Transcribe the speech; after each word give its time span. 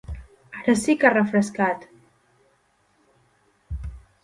Ara 0.61 0.73
sí 0.83 0.95
que 1.03 1.07
ha 1.09 1.11
refrescat! 1.13 1.85